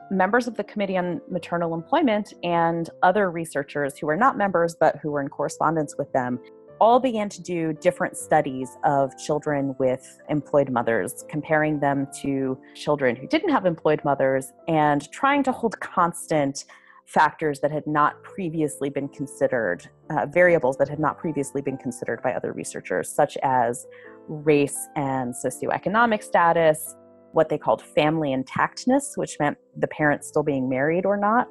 [0.10, 4.96] Members of the Committee on Maternal Employment and other researchers who were not members but
[4.98, 6.40] who were in correspondence with them
[6.80, 13.16] all began to do different studies of children with employed mothers, comparing them to children
[13.16, 16.66] who didn't have employed mothers and trying to hold constant
[17.06, 22.22] factors that had not previously been considered, uh, variables that had not previously been considered
[22.22, 23.86] by other researchers, such as
[24.28, 26.96] race and socioeconomic status,
[27.34, 31.48] what they called family intactness, which meant the parents still being married or not,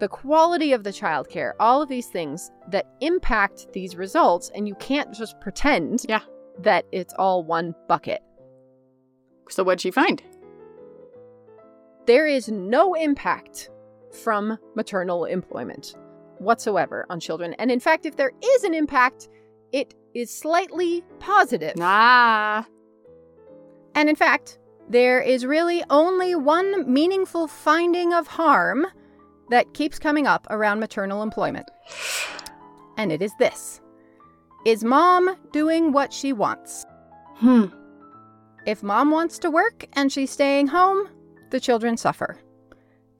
[0.00, 4.76] The quality of the childcare, all of these things that impact these results, and you
[4.76, 6.20] can't just pretend Yeah.
[6.60, 8.22] that it's all one bucket.
[9.50, 10.22] So what'd she find?
[12.06, 13.70] There is no impact
[14.22, 15.94] from maternal employment
[16.38, 17.54] whatsoever on children.
[17.54, 19.28] And in fact, if there is an impact,
[19.72, 21.74] it is slightly positive.
[21.80, 22.66] Ah.
[23.94, 24.58] And in fact,
[24.88, 28.86] there is really only one meaningful finding of harm
[29.50, 31.70] that keeps coming up around maternal employment.
[32.96, 33.80] and it is this
[34.66, 36.84] Is mom doing what she wants?
[37.36, 37.66] Hmm.
[38.66, 41.08] If mom wants to work and she's staying home,
[41.50, 42.38] the children suffer.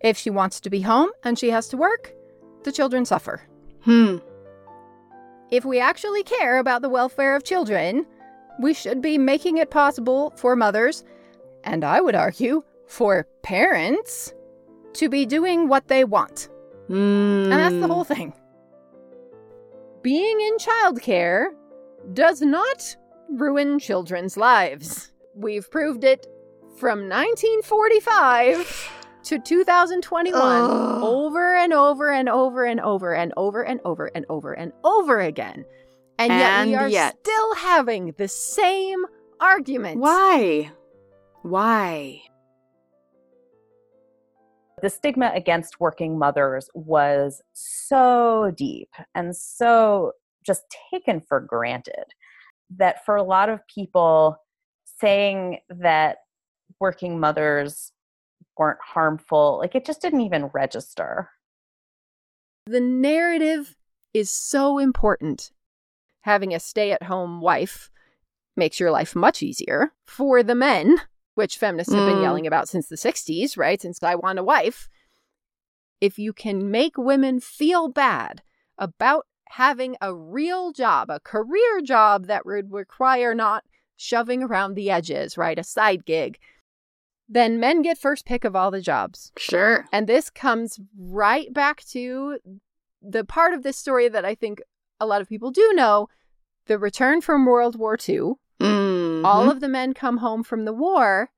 [0.01, 2.13] If she wants to be home and she has to work,
[2.65, 3.43] the children suffer.
[3.83, 4.19] Hmm.
[5.51, 8.07] If we actually care about the welfare of children,
[8.61, 11.05] we should be making it possible for mothers,
[11.65, 14.35] and I would argue for parents,
[14.95, 16.49] to be doing what they want.
[16.89, 17.45] Mm.
[17.45, 18.33] And that's the whole thing.
[20.03, 21.49] Being in childcare
[22.15, 22.97] does not
[23.31, 25.13] ruin children's lives.
[25.35, 26.27] We've proved it
[26.79, 28.93] from 1945
[29.29, 31.03] to 2021 Ugh.
[31.03, 35.21] over and over and over and over and over and over and over and over
[35.21, 35.67] again.
[36.19, 37.19] And yet we are yet.
[37.21, 39.05] still having the same
[39.39, 40.01] argument.
[40.01, 40.71] Why?
[41.43, 42.23] Why?
[44.81, 50.13] the stigma against working mothers was so deep and so
[50.47, 50.63] just
[50.93, 52.05] taken for granted
[52.77, 54.37] that for a lot of people
[55.01, 56.19] saying that
[56.79, 57.91] working mothers
[58.59, 61.31] weren't harmful like it just didn't even register
[62.67, 63.77] The narrative
[64.13, 65.53] is so important.
[66.23, 67.91] Having a stay at home wife
[68.57, 70.99] makes your life much easier for the men,
[71.35, 72.23] which feminists have been Mm.
[72.23, 73.81] yelling about since the 60s, right?
[73.81, 74.89] Since I want a wife.
[76.01, 78.43] If you can make women feel bad
[78.77, 83.65] about having a real job, a career job that would require not
[83.97, 85.59] shoving around the edges, right?
[85.59, 86.39] A side gig,
[87.29, 89.33] then men get first pick of all the jobs.
[89.37, 89.87] Sure.
[89.93, 92.39] And this comes right back to
[93.03, 94.61] the part of this story that I think
[94.99, 96.09] a lot of people do know
[96.67, 98.33] the return from World War II.
[98.61, 99.25] Mm.
[99.25, 101.31] All of the men come home from the war,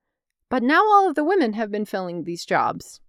[0.48, 3.00] but now all of the women have been filling these jobs.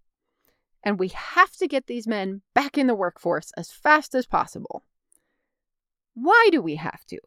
[0.84, 4.84] And we have to get these men back in the workforce as fast as possible.
[6.14, 7.20] Why do we have to?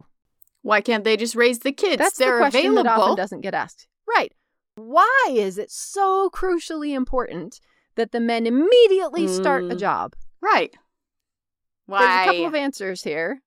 [0.63, 1.99] Why can't they just raise the kids?
[1.99, 2.85] That's They're the question available.
[2.85, 3.87] that often doesn't get asked.
[4.09, 4.33] Right.
[4.77, 7.61] Why is it so crucially important
[7.95, 9.79] that the men immediately start a Mm.
[9.79, 10.17] job?
[10.41, 10.75] Right.
[11.87, 11.99] Why?
[12.01, 13.43] There's a couple of answers here.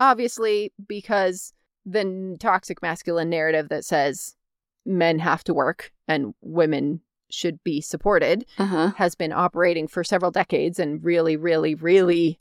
[0.00, 1.52] Obviously, because
[1.84, 4.36] the toxic masculine narrative that says
[4.84, 7.00] men have to work and women
[7.30, 8.92] should be supported uh-huh.
[8.96, 12.38] has been operating for several decades and really, really, really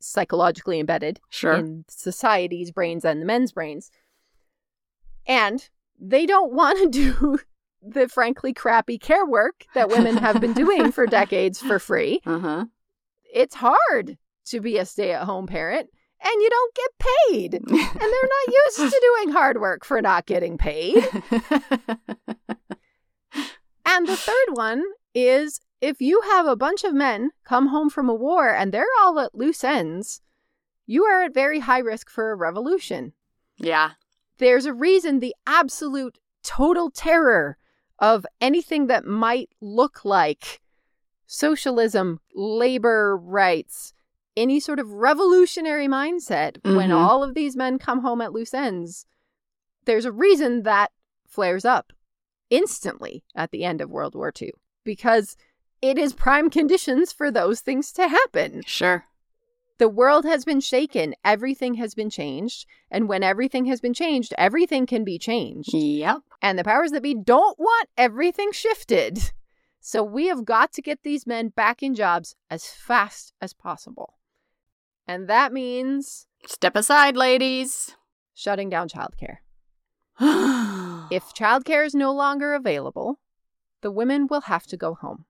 [0.00, 1.54] psychologically embedded Sure.
[1.54, 3.90] in society's brains and the men's brains.
[5.26, 5.68] And
[5.98, 7.38] they don't want to do
[7.82, 12.20] the frankly crappy care work that women have been doing for decades for free.
[12.26, 12.66] uh-huh.
[13.32, 15.88] It's hard to be a stay at home parent
[16.22, 16.90] and you don't get
[17.30, 17.54] paid.
[17.54, 20.96] And they're not used to doing hard work for not getting paid.
[23.86, 28.08] And the third one is if you have a bunch of men come home from
[28.08, 30.20] a war and they're all at loose ends,
[30.86, 33.12] you are at very high risk for a revolution.
[33.58, 33.92] yeah.
[34.38, 37.58] There's a reason the absolute total terror
[38.00, 40.60] of anything that might look like
[41.26, 43.92] socialism, labor rights,
[44.36, 46.96] any sort of revolutionary mindset when Mhm.
[46.96, 49.06] all of these men come home at loose ends.
[49.84, 50.92] There's a reason that
[51.26, 51.92] flares up
[52.48, 54.52] instantly at the end of World War II
[54.84, 55.36] because
[55.80, 58.62] it is prime conditions for those things to happen.
[58.66, 59.06] Sure.
[59.80, 64.34] The world has been shaken, everything has been changed, and when everything has been changed,
[64.36, 65.72] everything can be changed.
[65.72, 66.18] Yep.
[66.42, 69.32] And the powers that be don't want everything shifted.
[69.80, 74.18] So we have got to get these men back in jobs as fast as possible.
[75.08, 77.96] And that means Step aside, ladies.
[78.34, 79.38] shutting down childcare.
[81.10, 83.18] If childcare is no longer available,
[83.80, 85.24] the women will have to go home.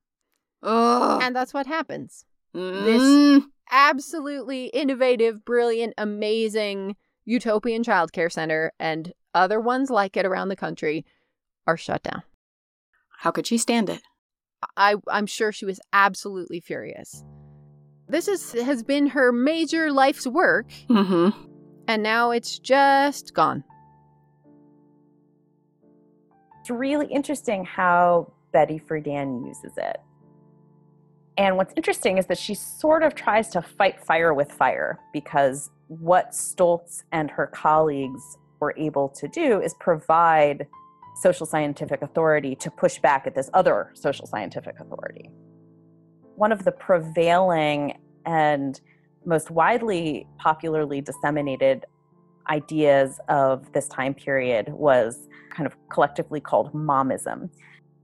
[0.64, 1.22] Ugh.
[1.22, 2.24] And that's what happens.
[2.53, 3.44] Mm.
[3.71, 11.05] Absolutely innovative, brilliant, amazing utopian childcare center and other ones like it around the country
[11.66, 12.23] are shut down.
[13.18, 14.01] How could she stand it?
[14.77, 17.25] I, I'm sure she was absolutely furious.
[18.09, 21.31] This is, has been her major life's work, Mm-hmm.
[21.87, 23.62] and now it's just gone.
[26.61, 29.99] it's really interesting how Betty Friedan uses it.
[31.41, 35.70] And what's interesting is that she sort of tries to fight fire with fire because
[35.88, 40.66] what Stolz and her colleagues were able to do is provide
[41.16, 45.30] social scientific authority to push back at this other social scientific authority.
[46.36, 48.78] One of the prevailing and
[49.24, 51.86] most widely popularly disseminated
[52.51, 57.49] ideas of this time period was kind of collectively called momism,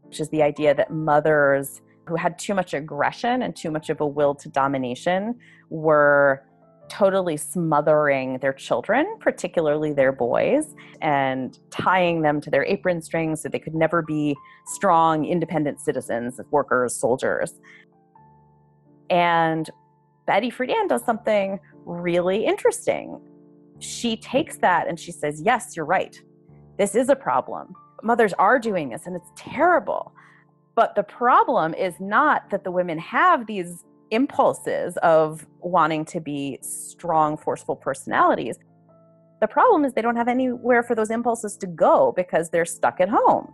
[0.04, 4.00] which is the idea that mothers who had too much aggression and too much of
[4.00, 5.34] a will to domination
[5.70, 6.44] were
[6.88, 13.48] totally smothering their children, particularly their boys, and tying them to their apron strings so
[13.48, 14.36] they could never be
[14.66, 17.54] strong, independent citizens, workers, soldiers.
[19.10, 19.68] And
[20.26, 23.20] Betty Friedan does something really interesting.
[23.78, 26.20] She takes that and she says, Yes, you're right.
[26.78, 27.74] This is a problem.
[28.02, 30.12] Mothers are doing this and it's terrible.
[30.76, 36.58] But the problem is not that the women have these impulses of wanting to be
[36.60, 38.58] strong, forceful personalities.
[39.40, 43.00] The problem is they don't have anywhere for those impulses to go because they're stuck
[43.00, 43.52] at home.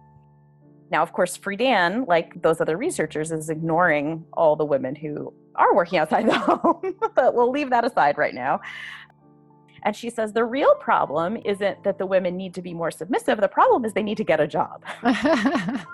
[0.90, 5.74] Now, of course, Friedan, like those other researchers, is ignoring all the women who are
[5.74, 8.60] working outside the home, but we'll leave that aside right now.
[9.84, 13.40] And she says the real problem isn't that the women need to be more submissive,
[13.40, 14.84] the problem is they need to get a job.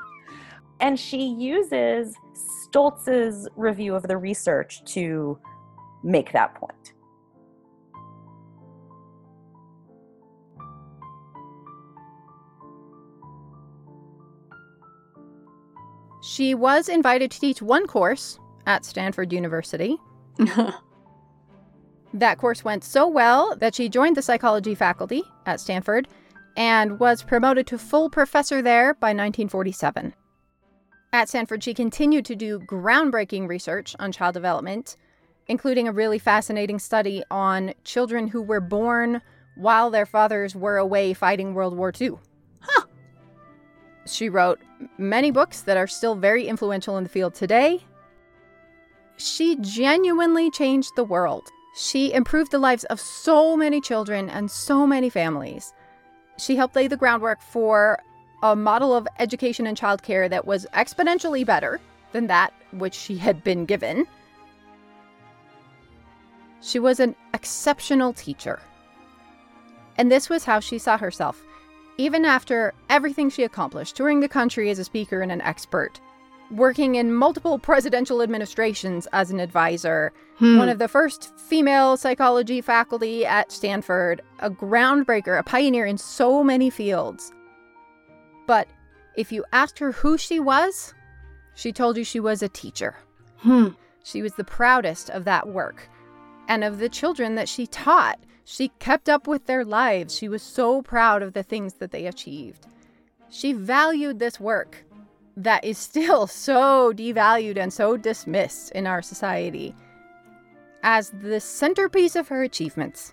[0.81, 5.39] and she uses Stolz's review of the research to
[6.03, 6.93] make that point.
[16.23, 19.97] She was invited to teach one course at Stanford University.
[22.15, 26.07] that course went so well that she joined the psychology faculty at Stanford
[26.57, 30.15] and was promoted to full professor there by 1947.
[31.13, 34.97] At Stanford, she continued to do groundbreaking research on child development,
[35.47, 39.23] including a really fascinating study on children who were born
[39.57, 42.13] while their fathers were away fighting World War II.
[42.61, 42.87] Huh.
[44.07, 44.61] She wrote
[44.99, 47.85] many books that are still very influential in the field today.
[49.17, 51.49] She genuinely changed the world.
[51.75, 55.73] She improved the lives of so many children and so many families.
[56.39, 57.99] She helped lay the groundwork for
[58.43, 61.81] a model of education and childcare that was exponentially better
[62.13, 64.07] than that which she had been given.
[66.61, 68.61] She was an exceptional teacher.
[69.97, 71.43] And this was how she saw herself.
[71.97, 76.01] Even after everything she accomplished, touring the country as a speaker and an expert,
[76.51, 80.59] working in multiple presidential administrations as an advisor, hmm.
[80.59, 86.45] one of the first female psychology faculty at Stanford, a groundbreaker, a pioneer in so
[86.45, 87.33] many fields.
[88.49, 88.67] But
[89.15, 90.95] if you asked her who she was,
[91.55, 92.97] she told you she was a teacher.
[93.41, 93.69] Hmm.
[94.03, 95.87] She was the proudest of that work
[96.49, 98.19] and of the children that she taught.
[98.45, 100.17] She kept up with their lives.
[100.17, 102.67] She was so proud of the things that they achieved.
[103.29, 104.83] She valued this work
[105.37, 109.75] that is still so devalued and so dismissed in our society
[110.83, 113.13] as the centerpiece of her achievements.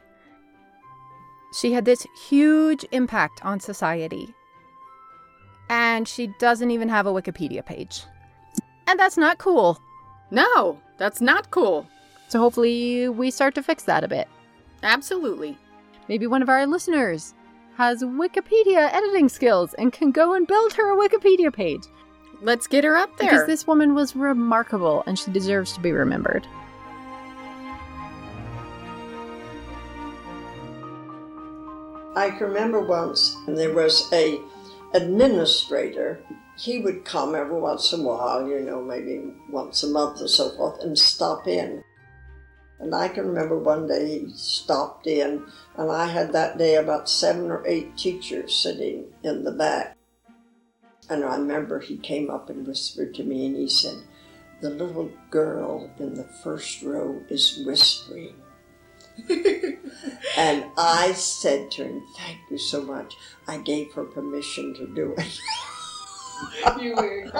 [1.60, 4.34] She had this huge impact on society
[5.70, 8.04] and she doesn't even have a Wikipedia page.
[8.88, 9.80] And that's not cool.
[10.32, 11.88] No, that's not cool.
[12.28, 14.28] So hopefully we start to fix that a bit.
[14.84, 15.58] Absolutely.
[16.08, 17.34] Maybe one of our listeners
[17.78, 21.84] has Wikipedia editing skills and can go and build her a Wikipedia page.
[22.42, 23.30] Let's get her up there.
[23.30, 26.48] Because this woman was remarkable and she deserves to be remembered.
[32.16, 34.40] I can remember once there was a
[34.94, 36.20] administrator,
[36.58, 40.28] he would come every once in a while, you know, maybe once a month or
[40.28, 41.84] so forth, and stop in.
[42.80, 45.46] And I can remember one day he stopped in,
[45.78, 49.98] and I had that day about seven or eight teachers sitting in the back.
[51.10, 53.98] And I remember he came up and whispered to me, and he said,
[54.62, 58.36] The little girl in the first row is whispering.
[60.38, 63.16] and I said to him, Thank you so much.
[63.48, 65.40] I gave her permission to do it.
[66.82, 67.32] you weird.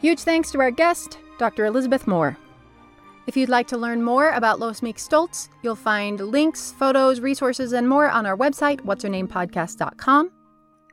[0.00, 1.66] Huge thanks to our guest, Dr.
[1.66, 2.38] Elizabeth Moore.
[3.26, 7.72] If you'd like to learn more about Lois Meeks Stolz, you'll find links, photos, resources,
[7.72, 10.30] and more on our website, what'shernamepodcast.com.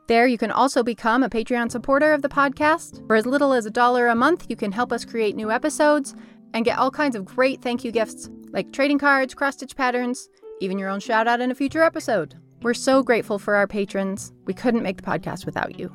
[0.07, 3.05] There, you can also become a Patreon supporter of the podcast.
[3.07, 6.15] For as little as a dollar a month, you can help us create new episodes
[6.53, 10.29] and get all kinds of great thank you gifts like trading cards, cross stitch patterns,
[10.61, 12.35] even your own shout out in a future episode.
[12.61, 14.33] We're so grateful for our patrons.
[14.45, 15.91] We couldn't make the podcast without you.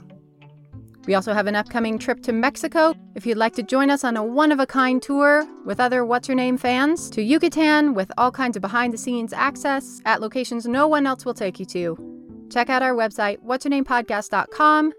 [1.07, 2.95] We also have an upcoming trip to Mexico.
[3.15, 6.05] If you'd like to join us on a one of a kind tour with other
[6.05, 10.21] What's Her Name fans to Yucatan with all kinds of behind the scenes access at
[10.21, 13.85] locations no one else will take you to, check out our website, what's her name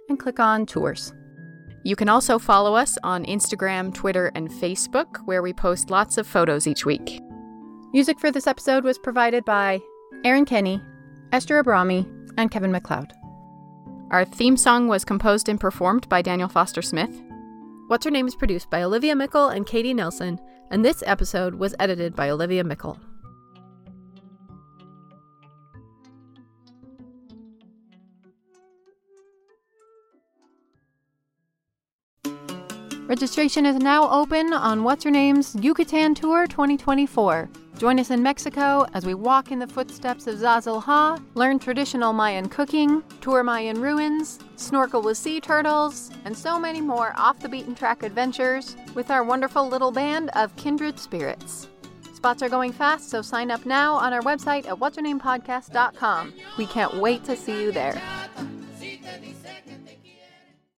[0.10, 1.14] and click on tours.
[1.84, 6.28] You can also follow us on Instagram, Twitter, and Facebook, where we post lots of
[6.28, 7.22] photos each week.
[7.94, 9.82] Music for this episode was provided by
[10.24, 10.82] Aaron Kenny
[11.34, 13.12] Esther Abrami, and Kevin MacLeod.
[14.14, 17.10] Our theme song was composed and performed by Daniel Foster Smith.
[17.88, 20.40] What's Her Name is produced by Olivia Meikle and Katie Nelson,
[20.70, 23.00] and this episode was edited by Olivia Meikle.
[33.08, 37.50] Registration is now open on What's Her Name's Yucatan Tour 2024.
[37.78, 42.14] Join us in Mexico as we walk in the footsteps of Zazil Ha, learn traditional
[42.14, 47.50] Mayan cooking, tour Mayan ruins, snorkel with sea turtles, and so many more off the
[47.50, 51.68] beaten track adventures with our wonderful little band of kindred spirits.
[52.14, 56.34] Spots are going fast, so sign up now on our website at what'shernamepodcast.com.
[56.58, 58.02] We can't wait to see you there.